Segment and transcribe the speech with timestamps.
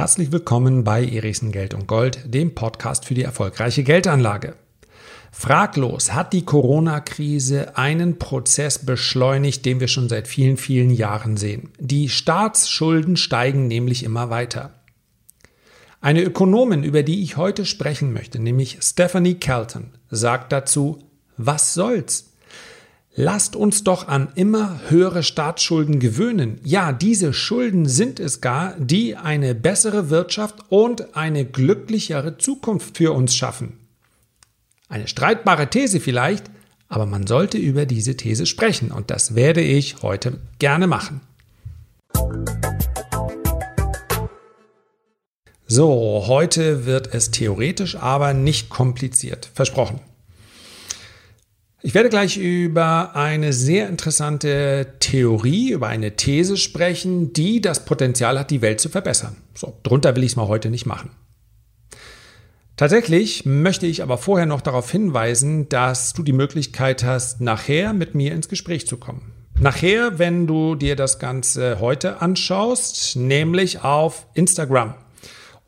[0.00, 4.54] Herzlich willkommen bei Erichsen Geld und Gold, dem Podcast für die erfolgreiche Geldanlage.
[5.30, 11.68] Fraglos hat die Corona-Krise einen Prozess beschleunigt, den wir schon seit vielen, vielen Jahren sehen.
[11.78, 14.72] Die Staatsschulden steigen nämlich immer weiter.
[16.00, 20.98] Eine Ökonomin, über die ich heute sprechen möchte, nämlich Stephanie Kelton, sagt dazu,
[21.36, 22.29] was soll's?
[23.22, 26.58] Lasst uns doch an immer höhere Staatsschulden gewöhnen.
[26.64, 33.12] Ja, diese Schulden sind es gar, die eine bessere Wirtschaft und eine glücklichere Zukunft für
[33.12, 33.74] uns schaffen.
[34.88, 36.44] Eine streitbare These vielleicht,
[36.88, 41.20] aber man sollte über diese These sprechen und das werde ich heute gerne machen.
[45.66, 49.50] So, heute wird es theoretisch, aber nicht kompliziert.
[49.52, 50.00] Versprochen.
[51.82, 58.38] Ich werde gleich über eine sehr interessante Theorie, über eine These sprechen, die das Potenzial
[58.38, 59.38] hat, die Welt zu verbessern.
[59.54, 61.10] So, drunter will ich es mal heute nicht machen.
[62.76, 68.14] Tatsächlich möchte ich aber vorher noch darauf hinweisen, dass du die Möglichkeit hast, nachher mit
[68.14, 69.32] mir ins Gespräch zu kommen.
[69.58, 74.94] Nachher, wenn du dir das Ganze heute anschaust, nämlich auf Instagram.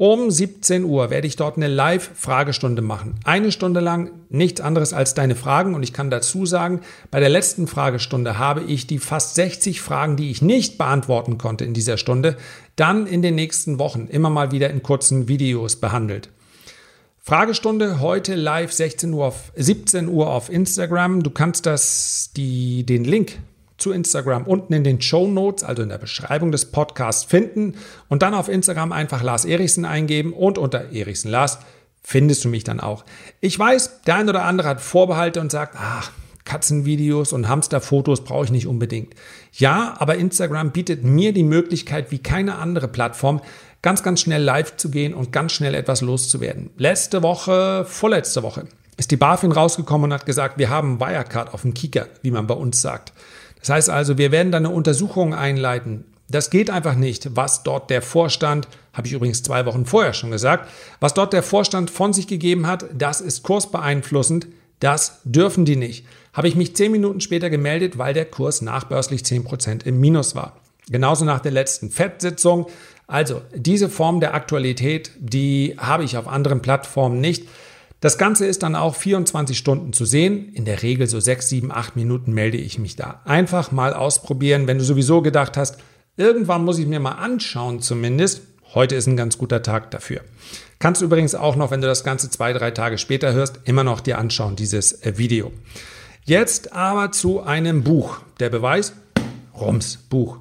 [0.04, 3.20] Um 17 Uhr werde ich dort eine Live-Fragestunde machen.
[3.22, 5.76] Eine Stunde lang nichts anderes als deine Fragen.
[5.76, 6.80] Und ich kann dazu sagen,
[7.12, 11.64] bei der letzten Fragestunde habe ich die fast 60 Fragen, die ich nicht beantworten konnte
[11.64, 12.36] in dieser Stunde,
[12.74, 16.30] dann in den nächsten Wochen immer mal wieder in kurzen Videos behandelt.
[17.20, 21.22] Fragestunde heute live 16 Uhr auf, 17 Uhr auf Instagram.
[21.22, 23.38] Du kannst das, die, den Link
[23.82, 27.74] zu Instagram unten in den Show Notes, also in der Beschreibung des Podcasts finden
[28.08, 31.58] und dann auf Instagram einfach Lars Erichsen eingeben und unter Erichsen Lars
[32.02, 33.04] findest du mich dann auch.
[33.40, 36.10] Ich weiß, der ein oder andere hat Vorbehalte und sagt, ach,
[36.44, 39.14] Katzenvideos und Hamsterfotos brauche ich nicht unbedingt.
[39.52, 43.40] Ja, aber Instagram bietet mir die Möglichkeit, wie keine andere Plattform,
[43.80, 46.70] ganz, ganz schnell live zu gehen und ganz schnell etwas loszuwerden.
[46.76, 48.66] Letzte Woche, vorletzte Woche,
[48.96, 52.46] ist die BaFin rausgekommen und hat gesagt, wir haben Wirecard auf dem Kicker, wie man
[52.46, 53.12] bei uns sagt.
[53.62, 56.04] Das heißt also, wir werden dann eine Untersuchung einleiten.
[56.28, 60.30] Das geht einfach nicht, was dort der Vorstand, habe ich übrigens zwei Wochen vorher schon
[60.30, 60.68] gesagt,
[60.98, 64.48] was dort der Vorstand von sich gegeben hat, das ist kursbeeinflussend,
[64.80, 66.06] das dürfen die nicht.
[66.32, 70.34] Habe ich mich zehn Minuten später gemeldet, weil der Kurs nachbörslich zehn Prozent im Minus
[70.34, 70.56] war.
[70.88, 72.66] Genauso nach der letzten FED-Sitzung.
[73.06, 77.46] Also diese Form der Aktualität, die habe ich auf anderen Plattformen nicht.
[78.02, 80.52] Das Ganze ist dann auch 24 Stunden zu sehen.
[80.54, 83.20] In der Regel so 6, 7, 8 Minuten melde ich mich da.
[83.24, 85.78] Einfach mal ausprobieren, wenn du sowieso gedacht hast,
[86.16, 88.42] irgendwann muss ich mir mal anschauen zumindest.
[88.74, 90.22] Heute ist ein ganz guter Tag dafür.
[90.80, 93.84] Kannst du übrigens auch noch, wenn du das Ganze zwei, drei Tage später hörst, immer
[93.84, 95.52] noch dir anschauen, dieses äh, Video.
[96.24, 98.18] Jetzt aber zu einem Buch.
[98.40, 98.94] Der Beweis,
[99.54, 100.40] Rums Buch.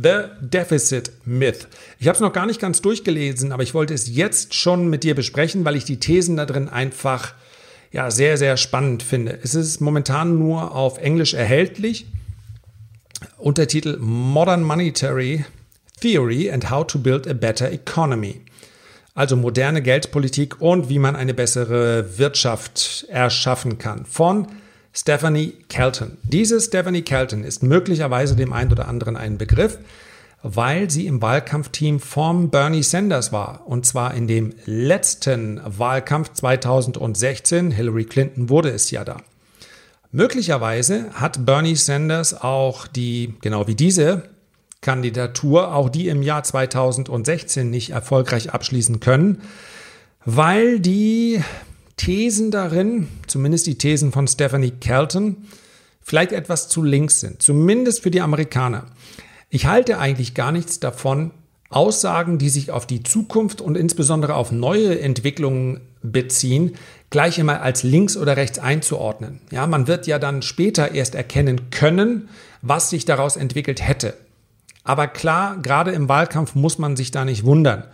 [0.00, 1.66] The Deficit Myth.
[1.98, 5.02] Ich habe es noch gar nicht ganz durchgelesen, aber ich wollte es jetzt schon mit
[5.02, 7.34] dir besprechen, weil ich die Thesen da drin einfach
[7.90, 9.40] ja, sehr, sehr spannend finde.
[9.42, 12.06] Es ist momentan nur auf Englisch erhältlich.
[13.38, 15.44] Untertitel Modern Monetary
[16.00, 18.42] Theory and How to Build a Better Economy.
[19.14, 24.06] Also moderne Geldpolitik und wie man eine bessere Wirtschaft erschaffen kann.
[24.06, 24.46] Von
[25.00, 26.18] Stephanie Kelton.
[26.24, 29.78] Diese Stephanie Kelton ist möglicherweise dem einen oder anderen ein Begriff,
[30.42, 33.62] weil sie im Wahlkampfteam vom Bernie Sanders war.
[33.66, 37.70] Und zwar in dem letzten Wahlkampf 2016.
[37.70, 39.18] Hillary Clinton wurde es ja da.
[40.10, 44.24] Möglicherweise hat Bernie Sanders auch die, genau wie diese
[44.80, 49.42] Kandidatur, auch die im Jahr 2016 nicht erfolgreich abschließen können,
[50.24, 51.40] weil die
[51.98, 55.48] Thesen darin, zumindest die Thesen von Stephanie Kelton,
[56.00, 58.86] vielleicht etwas zu links sind, zumindest für die Amerikaner.
[59.50, 61.32] Ich halte eigentlich gar nichts davon,
[61.70, 66.76] Aussagen, die sich auf die Zukunft und insbesondere auf neue Entwicklungen beziehen,
[67.10, 69.40] gleich immer als links oder rechts einzuordnen.
[69.50, 72.30] Ja, man wird ja dann später erst erkennen können,
[72.62, 74.14] was sich daraus entwickelt hätte.
[74.84, 77.84] Aber klar, gerade im Wahlkampf muss man sich da nicht wundern.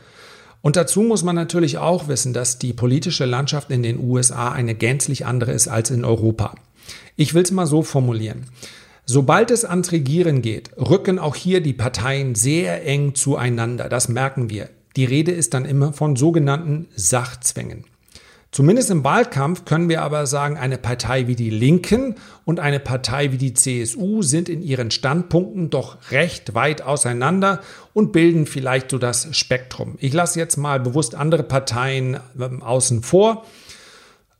[0.64, 4.74] Und dazu muss man natürlich auch wissen, dass die politische Landschaft in den USA eine
[4.74, 6.54] gänzlich andere ist als in Europa.
[7.16, 8.46] Ich will es mal so formulieren.
[9.04, 13.90] Sobald es ans Regieren geht, rücken auch hier die Parteien sehr eng zueinander.
[13.90, 14.70] Das merken wir.
[14.96, 17.84] Die Rede ist dann immer von sogenannten Sachzwängen.
[18.54, 22.14] Zumindest im Wahlkampf können wir aber sagen, eine Partei wie die Linken
[22.44, 27.62] und eine Partei wie die CSU sind in ihren Standpunkten doch recht weit auseinander
[27.94, 29.96] und bilden vielleicht so das Spektrum.
[29.98, 33.44] Ich lasse jetzt mal bewusst andere Parteien ähm, außen vor.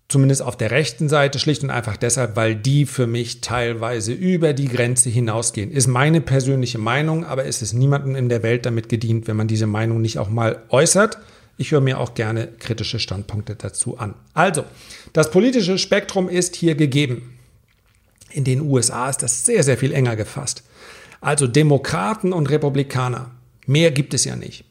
[0.07, 4.53] zumindest auf der rechten Seite, schlicht und einfach deshalb, weil die für mich teilweise über
[4.53, 5.73] die Grenze hinausgehen.
[5.73, 9.49] Ist meine persönliche Meinung, aber es ist niemandem in der Welt damit gedient, wenn man
[9.49, 11.19] diese Meinung nicht auch mal äußert.
[11.57, 14.15] Ich höre mir auch gerne kritische Standpunkte dazu an.
[14.33, 14.65] Also,
[15.13, 17.39] das politische Spektrum ist hier gegeben.
[18.31, 20.65] In den USA ist das sehr, sehr viel enger gefasst.
[21.21, 23.31] Also Demokraten und Republikaner.
[23.67, 24.65] Mehr gibt es ja nicht.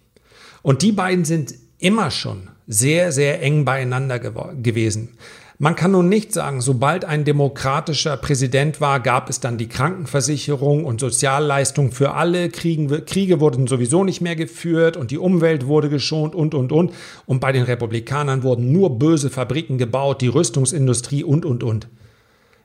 [0.62, 5.18] Und die beiden sind immer schon sehr, sehr eng beieinander gewesen.
[5.64, 10.84] Man kann nun nicht sagen, sobald ein demokratischer Präsident war, gab es dann die Krankenversicherung
[10.84, 15.88] und Sozialleistung für alle, Kriegen, Kriege wurden sowieso nicht mehr geführt und die Umwelt wurde
[15.88, 16.92] geschont und, und, und.
[17.26, 21.88] Und bei den Republikanern wurden nur böse Fabriken gebaut, die Rüstungsindustrie und, und, und.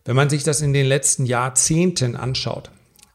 [0.04, 2.72] Wenn man sich das in den letzten Jahrzehnten anschaut,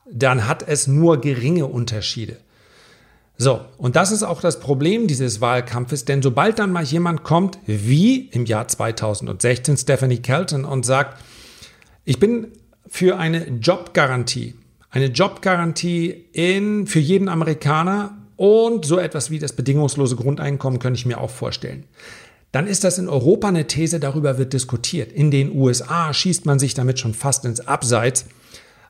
[0.10, 2.38] dann hat es nur geringe Unterschiede.
[3.38, 7.58] So, und das ist auch das Problem dieses Wahlkampfes, denn sobald dann mal jemand kommt,
[7.66, 11.20] wie im Jahr 2016 Stephanie Kelton und sagt,
[12.06, 12.50] ich bin
[12.88, 14.56] für eine Jobgarantie,
[14.92, 21.06] eine Jobgarantie in, für jeden Amerikaner und so etwas wie das bedingungslose Grundeinkommen könnte ich
[21.06, 21.86] mir auch vorstellen.
[22.52, 25.12] Dann ist das in Europa eine These, darüber wird diskutiert.
[25.12, 28.26] In den USA schießt man sich damit schon fast ins Abseits,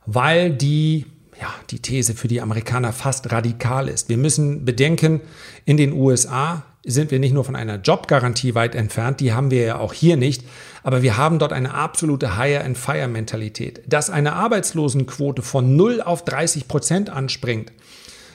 [0.05, 1.05] weil die
[1.39, 4.09] ja, die These für die Amerikaner fast radikal ist.
[4.09, 5.21] Wir müssen bedenken,
[5.65, 9.63] in den USA sind wir nicht nur von einer Jobgarantie weit entfernt, die haben wir
[9.63, 10.43] ja auch hier nicht,
[10.83, 13.81] aber wir haben dort eine absolute Hire-and-Fire-Mentalität.
[13.87, 17.71] Dass eine Arbeitslosenquote von 0 auf 30 Prozent anspringt,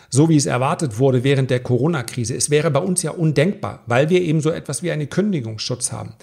[0.09, 4.09] so wie es erwartet wurde während der Corona-Krise, es wäre bei uns ja undenkbar, weil
[4.09, 6.15] wir eben so etwas wie einen Kündigungsschutz haben.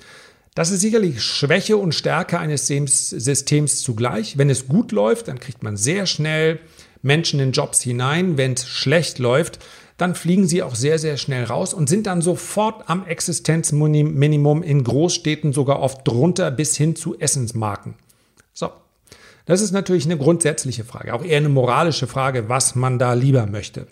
[0.55, 4.37] Das ist sicherlich Schwäche und Stärke eines Systems zugleich.
[4.37, 6.59] Wenn es gut läuft, dann kriegt man sehr schnell
[7.01, 8.37] Menschen in Jobs hinein.
[8.37, 9.59] Wenn es schlecht läuft,
[9.97, 14.85] dann fliegen sie auch sehr, sehr schnell raus und sind dann sofort am Existenzminimum in
[14.85, 17.95] Großstädten sogar oft drunter bis hin zu Essensmarken.
[18.53, 18.69] So,
[19.45, 23.45] das ist natürlich eine grundsätzliche Frage, auch eher eine moralische Frage, was man da lieber
[23.45, 23.87] möchte.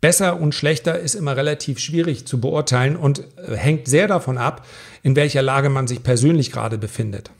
[0.00, 4.66] Besser und schlechter ist immer relativ schwierig zu beurteilen und äh, hängt sehr davon ab,
[5.02, 7.30] in welcher Lage man sich persönlich gerade befindet.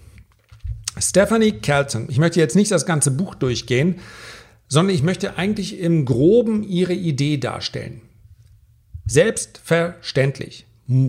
[0.98, 4.00] Stephanie Kelton, ich möchte jetzt nicht das ganze Buch durchgehen,
[4.68, 8.02] sondern ich möchte eigentlich im groben ihre Idee darstellen.
[9.06, 10.66] Selbstverständlich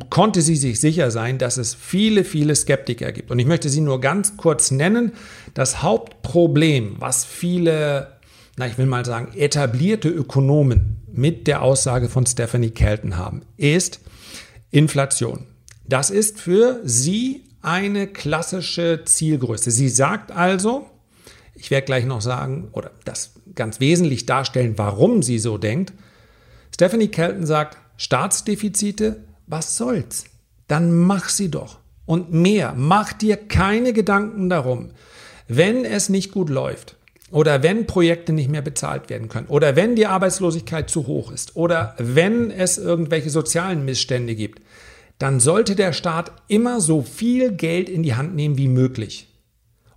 [0.09, 3.31] konnte sie sich sicher sein, dass es viele, viele Skeptiker gibt.
[3.31, 5.11] Und ich möchte sie nur ganz kurz nennen.
[5.53, 8.19] Das Hauptproblem, was viele,
[8.57, 13.99] na ich will mal sagen, etablierte Ökonomen mit der Aussage von Stephanie Kelton haben, ist
[14.71, 15.45] Inflation.
[15.87, 19.71] Das ist für sie eine klassische Zielgröße.
[19.71, 20.89] Sie sagt also,
[21.53, 25.93] ich werde gleich noch sagen oder das ganz wesentlich darstellen, warum sie so denkt.
[26.73, 30.25] Stephanie Kelton sagt, Staatsdefizite, was soll's?
[30.67, 31.79] Dann mach sie doch.
[32.05, 34.91] Und mehr, mach dir keine Gedanken darum.
[35.47, 36.95] Wenn es nicht gut läuft,
[37.31, 41.55] oder wenn Projekte nicht mehr bezahlt werden können oder wenn die Arbeitslosigkeit zu hoch ist
[41.55, 44.61] oder wenn es irgendwelche sozialen Missstände gibt,
[45.17, 49.27] dann sollte der Staat immer so viel Geld in die Hand nehmen wie möglich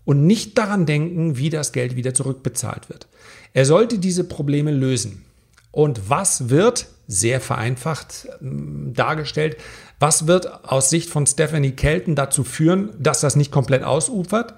[0.05, 3.09] und nicht daran denken, wie das Geld wieder zurückbezahlt wird.
[3.53, 5.25] Er sollte diese Probleme lösen.
[5.71, 8.47] Und was wird, sehr vereinfacht äh,
[8.93, 9.57] dargestellt,
[9.99, 14.55] was wird aus Sicht von Stephanie Kelton dazu führen, dass das nicht komplett ausufert?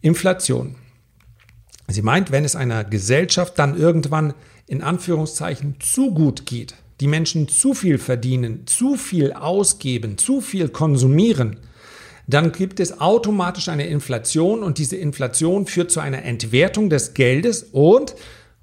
[0.00, 0.76] Inflation.
[1.92, 4.34] Sie meint, wenn es einer Gesellschaft dann irgendwann
[4.66, 10.68] in Anführungszeichen zu gut geht, die Menschen zu viel verdienen, zu viel ausgeben, zu viel
[10.68, 11.56] konsumieren,
[12.26, 17.64] dann gibt es automatisch eine Inflation und diese Inflation führt zu einer Entwertung des Geldes
[17.72, 18.14] und,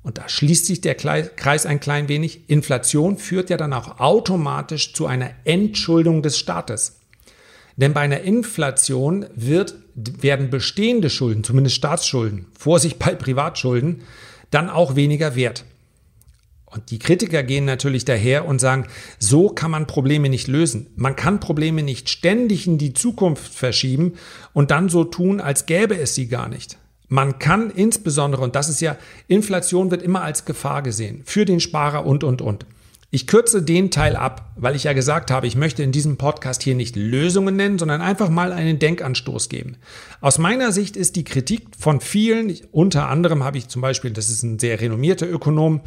[0.04, 4.94] und da schließt sich der Kreis ein klein wenig, Inflation führt ja dann auch automatisch
[4.94, 7.02] zu einer Entschuldung des Staates.
[7.75, 14.04] Denn bei einer Inflation wird, werden bestehende Schulden, zumindest Staatsschulden, Vorsicht bei Privatschulden,
[14.51, 15.66] dann auch weniger wert.
[16.66, 18.88] Und die Kritiker gehen natürlich daher und sagen,
[19.20, 20.88] so kann man Probleme nicht lösen.
[20.96, 24.13] Man kann Probleme nicht ständig in die Zukunft verschieben
[24.54, 26.77] und dann so tun, als gäbe es sie gar nicht.
[27.08, 31.62] Man kann insbesondere, und das ist ja, Inflation wird immer als Gefahr gesehen, für den
[31.62, 32.66] Sparer und, und, und.
[33.10, 36.62] Ich kürze den Teil ab, weil ich ja gesagt habe, ich möchte in diesem Podcast
[36.62, 39.78] hier nicht Lösungen nennen, sondern einfach mal einen Denkanstoß geben.
[40.20, 44.28] Aus meiner Sicht ist die Kritik von vielen, unter anderem habe ich zum Beispiel, das
[44.28, 45.80] ist ein sehr renommierter Ökonom,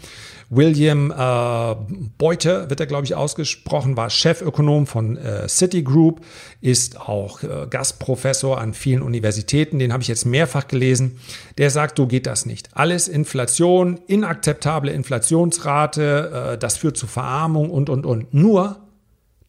[0.53, 1.77] William äh,
[2.19, 6.27] Beuter wird er, glaube ich, ausgesprochen, war Chefökonom von äh, Citigroup,
[6.61, 11.21] ist auch äh, Gastprofessor an vielen Universitäten, den habe ich jetzt mehrfach gelesen.
[11.57, 12.77] Der sagt, so geht das nicht.
[12.77, 18.35] Alles Inflation, inakzeptable Inflationsrate, äh, das führt zu Verarmung und, und, und.
[18.35, 18.81] Nur,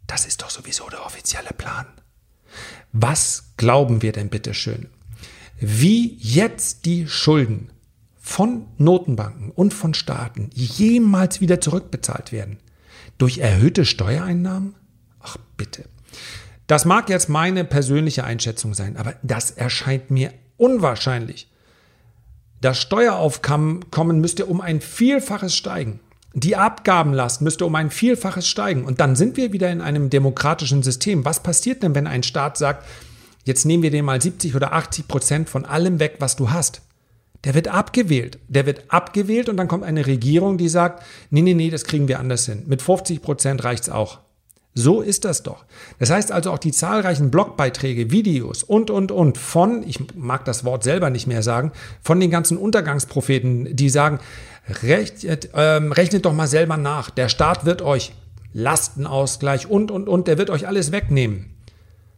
[0.05, 1.87] das ist doch sowieso der offizielle Plan.
[2.93, 4.87] Was glauben wir denn bitte schön?
[5.59, 7.71] Wie jetzt die Schulden
[8.31, 12.57] von Notenbanken und von Staaten jemals wieder zurückbezahlt werden?
[13.17, 14.75] Durch erhöhte Steuereinnahmen?
[15.19, 15.83] Ach bitte.
[16.67, 21.49] Das mag jetzt meine persönliche Einschätzung sein, aber das erscheint mir unwahrscheinlich.
[22.61, 25.99] Das Steueraufkommen müsste um ein Vielfaches steigen.
[26.33, 28.85] Die Abgabenlast müsste um ein Vielfaches steigen.
[28.85, 31.25] Und dann sind wir wieder in einem demokratischen System.
[31.25, 32.87] Was passiert denn, wenn ein Staat sagt,
[33.43, 36.81] jetzt nehmen wir dir mal 70 oder 80 Prozent von allem weg, was du hast?
[37.43, 38.39] Der wird abgewählt.
[38.47, 42.07] Der wird abgewählt und dann kommt eine Regierung, die sagt, nee, nee, nee, das kriegen
[42.07, 42.63] wir anders hin.
[42.67, 44.19] Mit 50 Prozent reicht's auch.
[44.73, 45.65] So ist das doch.
[45.99, 50.63] Das heißt also auch die zahlreichen Blogbeiträge, Videos und, und, und von, ich mag das
[50.63, 54.19] Wort selber nicht mehr sagen, von den ganzen Untergangspropheten, die sagen,
[54.83, 57.09] rechnet, ähm, rechnet doch mal selber nach.
[57.09, 58.13] Der Staat wird euch
[58.53, 61.53] Lastenausgleich und, und, und, der wird euch alles wegnehmen.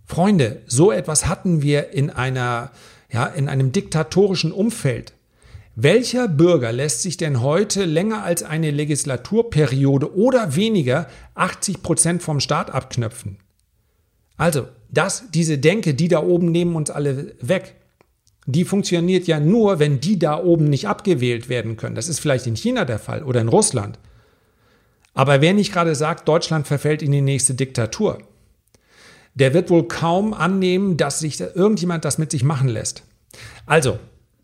[0.06, 2.72] Freunde, so etwas hatten wir in einer,
[3.14, 5.14] ja, in einem diktatorischen Umfeld.
[5.76, 12.40] Welcher Bürger lässt sich denn heute länger als eine Legislaturperiode oder weniger 80 Prozent vom
[12.40, 13.38] Staat abknöpfen?
[14.38, 17.76] Also, das, diese Denke, die da oben nehmen uns alle weg,
[18.46, 21.96] die funktioniert ja nur, wenn die da oben nicht abgewählt werden können.
[21.96, 23.98] Das ist vielleicht in China der Fall oder in Russland.
[25.14, 28.20] Aber wer nicht gerade sagt, Deutschland verfällt in die nächste Diktatur,
[29.36, 33.04] der wird wohl kaum annehmen, dass sich irgendjemand das mit sich machen lässt.
[33.66, 34.00] Also,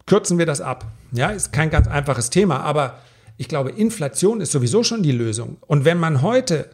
[0.06, 0.86] kürzen wir das ab.
[1.12, 3.00] Ja, ist kein ganz einfaches Thema, aber
[3.38, 5.58] ich glaube, Inflation ist sowieso schon die Lösung.
[5.62, 6.70] Und wenn man heute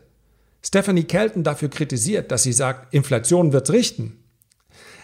[0.63, 4.17] Stephanie Kelton dafür kritisiert, dass sie sagt, Inflation wird's richten,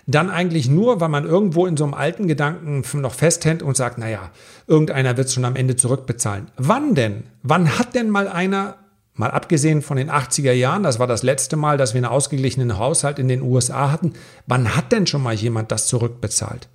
[0.07, 3.97] dann eigentlich nur, weil man irgendwo in so einem alten Gedanken noch festhält und sagt,
[3.97, 4.31] naja,
[4.65, 6.49] irgendeiner wird es schon am Ende zurückbezahlen.
[6.57, 7.23] Wann denn?
[7.43, 8.77] Wann hat denn mal einer,
[9.13, 12.77] mal abgesehen von den 80er Jahren, das war das letzte Mal, dass wir einen ausgeglichenen
[12.77, 14.13] Haushalt in den USA hatten,
[14.47, 16.67] wann hat denn schon mal jemand das zurückbezahlt?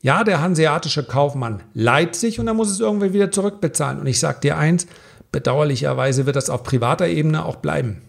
[0.00, 3.98] Ja, der hanseatische Kaufmann leiht sich und er muss es irgendwie wieder zurückbezahlen.
[3.98, 4.86] Und ich sage dir eins,
[5.32, 8.02] bedauerlicherweise wird das auf privater Ebene auch bleiben.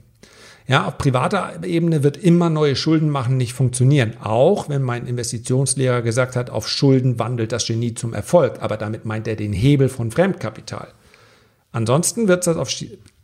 [0.68, 4.14] Ja, auf privater Ebene wird immer neue Schulden machen nicht funktionieren.
[4.22, 8.62] Auch wenn mein Investitionslehrer gesagt hat, auf Schulden wandelt das Genie zum Erfolg.
[8.62, 10.90] Aber damit meint er den Hebel von Fremdkapital.
[11.72, 12.70] Ansonsten wird es das auf,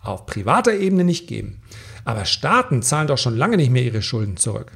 [0.08, 1.62] auf privater Ebene nicht geben.
[2.04, 4.72] Aber Staaten zahlen doch schon lange nicht mehr ihre Schulden zurück.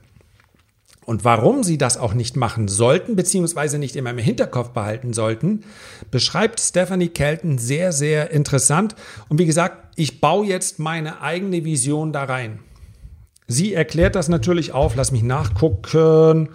[1.06, 5.64] Und warum sie das auch nicht machen sollten, beziehungsweise nicht immer im Hinterkopf behalten sollten,
[6.12, 8.94] beschreibt Stephanie Kelton sehr, sehr interessant.
[9.28, 12.60] Und wie gesagt, ich baue jetzt meine eigene Vision da rein.
[13.48, 16.50] Sie erklärt das natürlich auf, lass mich nachgucken.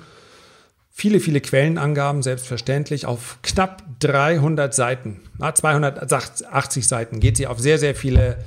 [0.96, 7.96] Viele, viele Quellenangaben, selbstverständlich, auf knapp 300 Seiten, 280 Seiten geht sie auf sehr, sehr
[7.96, 8.38] viele,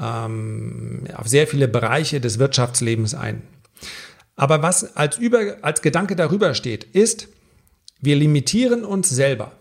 [0.00, 3.42] ähm, auf sehr viele Bereiche des Wirtschaftslebens ein.
[4.34, 7.28] Aber was als, über, als Gedanke darüber steht, ist,
[8.00, 9.52] wir limitieren uns selber.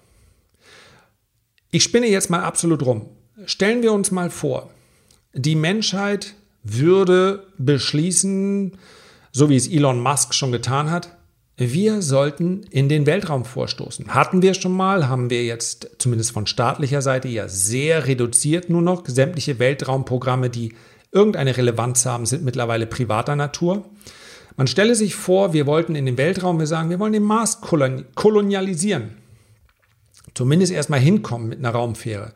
[1.70, 3.08] Ich spinne jetzt mal absolut rum.
[3.46, 4.72] Stellen wir uns mal vor,
[5.34, 6.34] die Menschheit
[6.64, 8.80] würde beschließen,
[9.32, 11.16] so wie es Elon Musk schon getan hat,
[11.70, 14.16] wir sollten in den Weltraum vorstoßen.
[14.16, 18.82] Hatten wir schon mal, haben wir jetzt zumindest von staatlicher Seite ja sehr reduziert nur
[18.82, 19.04] noch.
[19.08, 20.74] Sämtliche Weltraumprogramme, die
[21.12, 23.86] irgendeine Relevanz haben, sind mittlerweile privater Natur.
[24.58, 27.62] Man stelle sich vor, wir wollten in den Weltraum, wir sagen, wir wollen den Mars
[27.62, 29.18] kolonialisieren.
[30.34, 32.34] Zumindest erstmal hinkommen mit einer Raumfähre.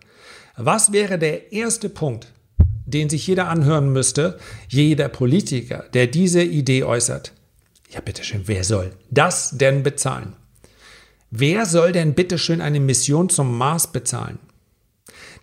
[0.58, 2.32] Was wäre der erste Punkt,
[2.86, 4.38] den sich jeder anhören müsste,
[4.70, 7.34] jeder Politiker, der diese Idee äußert?
[7.96, 10.36] Ja, bitteschön, wer soll das denn bezahlen?
[11.32, 14.38] Wer soll denn bitteschön eine Mission zum Mars bezahlen?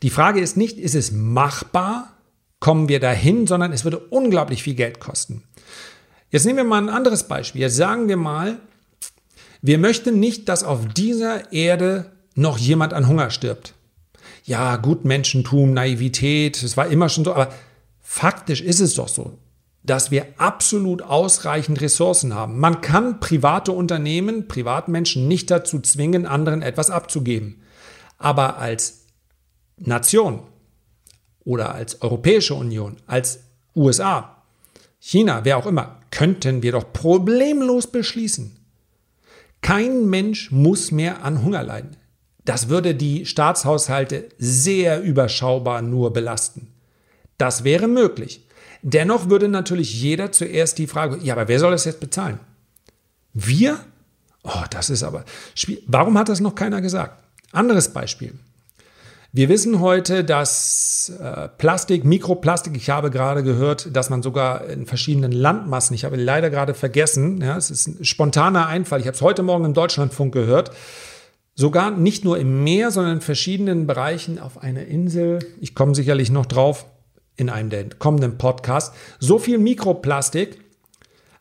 [0.02, 2.14] Die Frage ist nicht, ist es machbar?
[2.60, 5.42] Kommen wir dahin, sondern es würde unglaublich viel Geld kosten.
[6.30, 7.62] Jetzt nehmen wir mal ein anderes Beispiel.
[7.62, 8.58] Jetzt sagen wir mal,
[9.62, 13.72] wir möchten nicht, dass auf dieser Erde noch jemand an Hunger stirbt.
[14.44, 17.52] Ja, gut, Menschentum, Naivität, es war immer schon so, aber
[18.02, 19.38] faktisch ist es doch so,
[19.84, 22.58] dass wir absolut ausreichend Ressourcen haben.
[22.60, 27.62] Man kann private Unternehmen, Privatmenschen nicht dazu zwingen, anderen etwas abzugeben.
[28.18, 29.06] Aber als
[29.76, 30.42] Nation
[31.44, 33.40] oder als Europäische Union, als
[33.74, 34.42] USA,
[35.00, 38.56] China, wer auch immer, könnten wir doch problemlos beschließen.
[39.62, 41.96] Kein Mensch muss mehr an Hunger leiden.
[42.44, 46.68] Das würde die Staatshaushalte sehr überschaubar nur belasten.
[47.38, 48.46] Das wäre möglich.
[48.82, 52.40] Dennoch würde natürlich jeder zuerst die Frage, ja, aber wer soll das jetzt bezahlen?
[53.32, 53.78] Wir?
[54.42, 55.24] Oh, das ist aber.
[55.86, 57.22] Warum hat das noch keiner gesagt?
[57.52, 58.34] Anderes Beispiel.
[59.34, 64.84] Wir wissen heute, dass äh, Plastik, Mikroplastik, ich habe gerade gehört, dass man sogar in
[64.84, 69.14] verschiedenen Landmassen, ich habe leider gerade vergessen, ja, es ist ein spontaner Einfall, ich habe
[69.14, 70.72] es heute Morgen im Deutschlandfunk gehört,
[71.54, 76.30] sogar nicht nur im Meer, sondern in verschiedenen Bereichen auf einer Insel, ich komme sicherlich
[76.30, 76.84] noch drauf
[77.36, 80.60] in einem der kommenden Podcast, so viel Mikroplastik,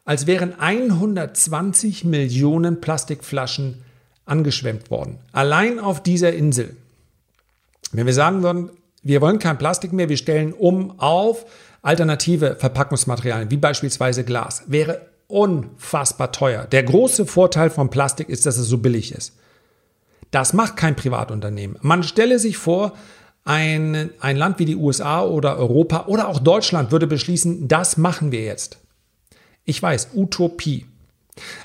[0.05, 3.83] als wären 120 Millionen Plastikflaschen
[4.25, 5.19] angeschwemmt worden.
[5.31, 6.75] Allein auf dieser Insel.
[7.91, 8.71] Wenn wir sagen würden,
[9.03, 11.45] wir wollen kein Plastik mehr, wir stellen um auf
[11.81, 16.65] alternative Verpackungsmaterialien, wie beispielsweise Glas, wäre unfassbar teuer.
[16.65, 19.37] Der große Vorteil von Plastik ist, dass es so billig ist.
[20.29, 21.77] Das macht kein Privatunternehmen.
[21.81, 22.93] Man stelle sich vor,
[23.43, 28.31] ein, ein Land wie die USA oder Europa oder auch Deutschland würde beschließen, das machen
[28.31, 28.79] wir jetzt.
[29.65, 30.85] Ich weiß, Utopie.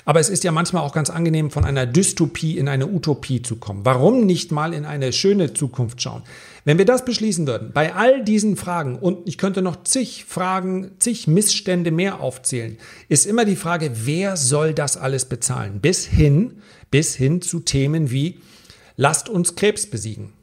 [0.05, 3.57] Aber es ist ja manchmal auch ganz angenehm, von einer Dystopie in eine Utopie zu
[3.57, 3.85] kommen.
[3.85, 6.23] Warum nicht mal in eine schöne Zukunft schauen?
[6.63, 10.91] Wenn wir das beschließen würden, bei all diesen Fragen, und ich könnte noch zig Fragen,
[10.99, 12.77] zig Missstände mehr aufzählen,
[13.09, 15.79] ist immer die Frage, wer soll das alles bezahlen?
[15.81, 18.39] Bis hin, bis hin zu Themen wie,
[18.95, 20.33] lasst uns Krebs besiegen.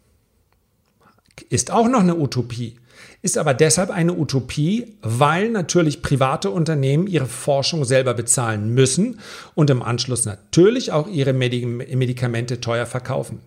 [1.49, 2.77] Ist auch noch eine Utopie
[3.25, 9.19] ist aber deshalb eine Utopie, weil natürlich private Unternehmen ihre Forschung selber bezahlen müssen
[9.55, 13.41] und im Anschluss natürlich auch ihre Medikamente teuer verkaufen.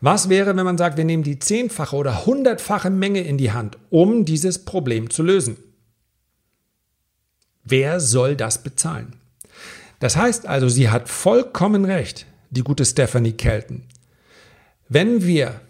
[0.00, 3.76] Was wäre, wenn man sagt, wir nehmen die zehnfache oder hundertfache Menge in die Hand,
[3.90, 5.58] um dieses Problem zu lösen?
[7.62, 9.16] Wer soll das bezahlen?
[9.98, 13.82] Das heißt also, sie hat vollkommen recht, die gute Stephanie Kelton.
[14.88, 15.60] Wenn wir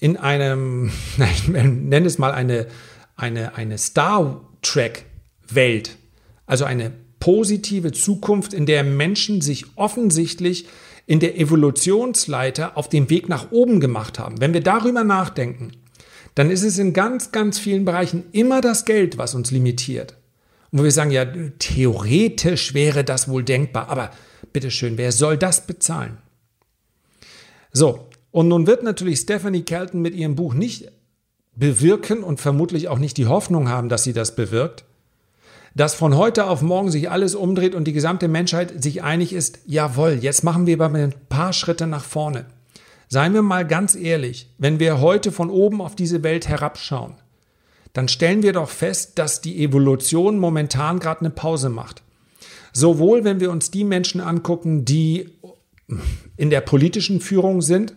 [0.00, 0.90] in einem,
[1.32, 2.66] ich nenne es mal eine
[3.20, 5.96] eine, eine Star Trek-Welt,
[6.46, 10.66] also eine positive Zukunft, in der Menschen sich offensichtlich
[11.06, 14.40] in der Evolutionsleiter auf dem Weg nach oben gemacht haben.
[14.40, 15.72] Wenn wir darüber nachdenken,
[16.34, 20.16] dann ist es in ganz, ganz vielen Bereichen immer das Geld, was uns limitiert.
[20.70, 21.26] Und wo wir sagen, ja,
[21.58, 24.12] theoretisch wäre das wohl denkbar, aber
[24.52, 26.18] bitteschön, wer soll das bezahlen?
[27.72, 30.90] So, und nun wird natürlich Stephanie Kelton mit ihrem Buch nicht
[31.54, 34.84] bewirken und vermutlich auch nicht die Hoffnung haben, dass sie das bewirkt,
[35.74, 39.60] dass von heute auf morgen sich alles umdreht und die gesamte Menschheit sich einig ist,
[39.66, 42.46] jawohl, jetzt machen wir aber ein paar Schritte nach vorne.
[43.08, 47.14] Seien wir mal ganz ehrlich, wenn wir heute von oben auf diese Welt herabschauen,
[47.92, 52.02] dann stellen wir doch fest, dass die Evolution momentan gerade eine Pause macht.
[52.72, 55.30] Sowohl wenn wir uns die Menschen angucken, die
[56.36, 57.94] in der politischen Führung sind,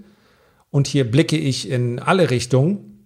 [0.73, 3.05] und hier blicke ich in alle Richtungen,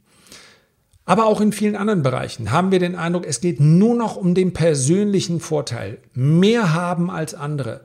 [1.03, 4.33] aber auch in vielen anderen Bereichen haben wir den Eindruck, es geht nur noch um
[4.33, 5.97] den persönlichen Vorteil.
[6.13, 7.81] Mehr haben als andere.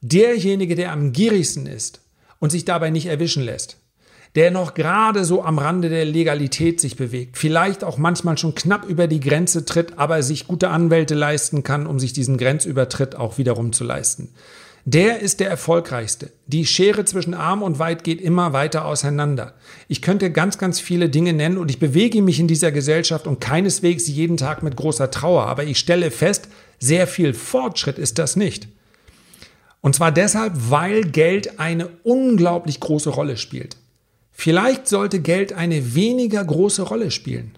[0.00, 2.00] Derjenige, der am gierigsten ist
[2.38, 3.76] und sich dabei nicht erwischen lässt,
[4.36, 8.88] der noch gerade so am Rande der Legalität sich bewegt, vielleicht auch manchmal schon knapp
[8.88, 13.36] über die Grenze tritt, aber sich gute Anwälte leisten kann, um sich diesen Grenzübertritt auch
[13.36, 14.30] wiederum zu leisten
[14.86, 16.30] der ist der erfolgreichste.
[16.46, 19.54] Die Schere zwischen arm und weit geht immer weiter auseinander.
[19.88, 23.40] Ich könnte ganz, ganz viele Dinge nennen und ich bewege mich in dieser Gesellschaft und
[23.40, 28.36] keineswegs jeden Tag mit großer Trauer, aber ich stelle fest, sehr viel Fortschritt ist das
[28.36, 28.68] nicht.
[29.80, 33.76] Und zwar deshalb, weil Geld eine unglaublich große Rolle spielt.
[34.32, 37.56] Vielleicht sollte Geld eine weniger große Rolle spielen.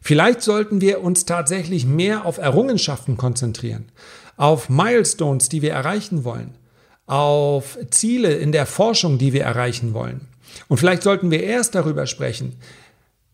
[0.00, 3.92] Vielleicht sollten wir uns tatsächlich mehr auf Errungenschaften konzentrieren,
[4.38, 6.54] auf Milestones, die wir erreichen wollen,
[7.06, 10.22] auf Ziele in der Forschung, die wir erreichen wollen.
[10.68, 12.56] Und vielleicht sollten wir erst darüber sprechen,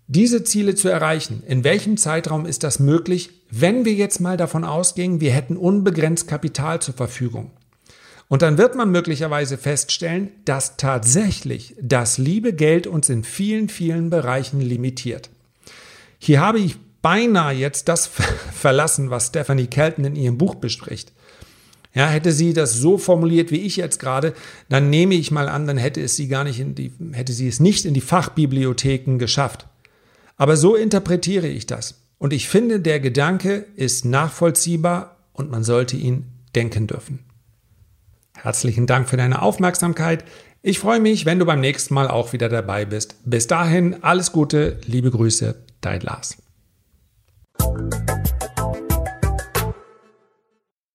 [0.07, 1.43] diese Ziele zu erreichen.
[1.47, 6.27] In welchem Zeitraum ist das möglich, wenn wir jetzt mal davon ausgehen, wir hätten unbegrenzt
[6.27, 7.51] Kapital zur Verfügung?
[8.29, 14.11] Und dann wird man möglicherweise feststellen, dass tatsächlich das liebe Geld uns in vielen, vielen
[14.11, 15.31] Bereichen limitiert.
[16.19, 18.07] Hier habe ich beinahe jetzt das
[18.53, 21.13] verlassen, was Stephanie Kelton in ihrem Buch bespricht.
[21.93, 24.33] Ja, hätte sie das so formuliert wie ich jetzt gerade,
[24.69, 27.47] dann nehme ich mal an, dann hätte es sie gar nicht in die, hätte sie
[27.47, 29.67] es nicht in die Fachbibliotheken geschafft.
[30.37, 32.01] Aber so interpretiere ich das.
[32.19, 36.25] Und ich finde, der Gedanke ist nachvollziehbar und man sollte ihn
[36.57, 37.21] denken dürfen.
[38.35, 40.25] Herzlichen Dank für deine Aufmerksamkeit.
[40.63, 43.17] Ich freue mich, wenn du beim nächsten Mal auch wieder dabei bist.
[43.25, 46.44] Bis dahin, alles Gute, liebe Grüße, dein Lars.
[47.59, 48.14] Thank you.